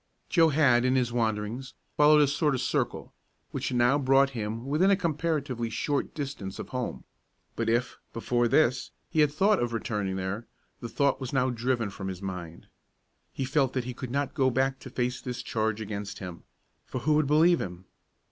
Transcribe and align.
Joe 0.29 0.49
had, 0.49 0.83
in 0.83 0.95
his 0.95 1.13
wanderings, 1.13 1.75
followed 1.95 2.21
a 2.23 2.27
sort 2.27 2.55
of 2.55 2.61
circle, 2.61 3.13
which 3.51 3.67
had 3.69 3.77
now 3.77 3.99
brought 3.99 4.31
him 4.31 4.65
within 4.65 4.89
a 4.89 4.95
comparatively 4.95 5.69
short 5.69 6.15
distance 6.15 6.57
of 6.57 6.69
home; 6.69 7.03
but 7.55 7.69
if, 7.69 7.99
before 8.11 8.47
this, 8.47 8.89
he 9.11 9.19
had 9.19 9.31
thought 9.31 9.61
of 9.61 9.73
returning 9.73 10.15
there, 10.15 10.47
the 10.79 10.89
thought 10.89 11.21
was 11.21 11.33
now 11.33 11.51
driven 11.51 11.91
from 11.91 12.07
his 12.07 12.19
mind. 12.19 12.65
He 13.31 13.45
felt 13.45 13.73
that 13.73 13.83
he 13.83 13.93
could 13.93 14.09
not 14.09 14.33
go 14.33 14.49
back 14.49 14.79
to 14.79 14.89
face 14.89 15.21
this 15.21 15.43
charge 15.43 15.79
against 15.79 16.17
him, 16.17 16.45
for 16.87 17.01
who 17.01 17.13
would 17.13 17.27
believe 17.27 17.61
him? 17.61 17.85